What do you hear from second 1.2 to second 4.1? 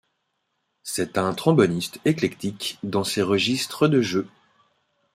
tromboniste éclectique dans ses registres de